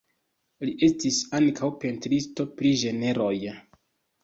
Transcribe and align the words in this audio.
Li 0.67 0.71
estis 0.87 1.19
ankaŭ 1.41 1.69
pentristo 1.85 2.49
pri 2.57 2.75
ĝenroj. 2.87 3.33